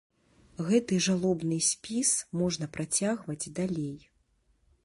Гэты 0.69 0.97
жалобны 1.07 1.59
спіс 1.71 2.15
можна 2.41 2.65
працягваць 2.79 3.51
далей. 3.61 3.97